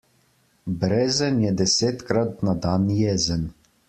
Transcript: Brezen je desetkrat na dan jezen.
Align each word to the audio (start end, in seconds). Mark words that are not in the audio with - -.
Brezen 0.83 1.37
je 1.45 1.51
desetkrat 1.61 2.41
na 2.47 2.57
dan 2.65 2.89
jezen. 3.01 3.45